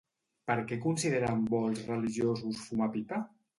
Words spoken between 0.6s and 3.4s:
què consideren bo els religiosos fumar pipa?